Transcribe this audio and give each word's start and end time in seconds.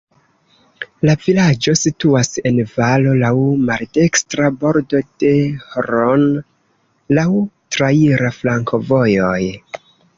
La 1.07 1.13
vilaĝo 1.25 1.75
situas 1.81 2.31
en 2.51 2.61
valo, 2.71 3.13
laŭ 3.25 3.31
maldekstra 3.69 4.51
bordo 4.65 5.05
de 5.25 5.37
Hron, 5.77 6.29
laŭ 7.21 7.31
traira 7.77 8.37
flankovojoj. 8.43 9.41